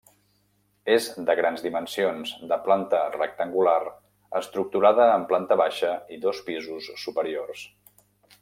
És 0.93 1.09
de 1.27 1.35
grans 1.39 1.61
dimensions, 1.65 2.31
de 2.53 2.57
planta 2.67 3.03
rectangular 3.17 3.77
estructurada 4.43 5.07
en 5.21 5.29
planta 5.33 5.59
baixa 5.65 5.95
i 6.17 6.23
dos 6.29 6.45
pisos 6.49 6.93
superiors. 7.07 7.67